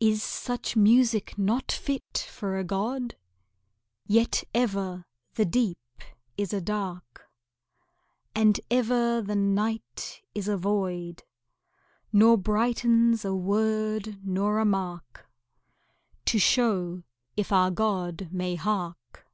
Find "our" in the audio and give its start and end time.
17.50-17.70